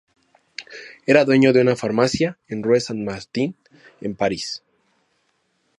[1.05, 3.55] Era dueño de una farmacia en Rue Saint-Martin
[4.01, 4.63] en París.